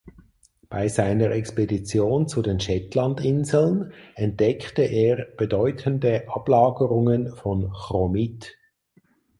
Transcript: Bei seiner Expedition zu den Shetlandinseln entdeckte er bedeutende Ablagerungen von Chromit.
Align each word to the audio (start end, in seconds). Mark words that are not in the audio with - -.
Bei 0.67 0.87
seiner 0.87 1.29
Expedition 1.29 2.27
zu 2.27 2.41
den 2.41 2.59
Shetlandinseln 2.59 3.93
entdeckte 4.15 4.81
er 4.81 5.27
bedeutende 5.37 6.27
Ablagerungen 6.27 7.35
von 7.35 7.69
Chromit. 7.71 8.57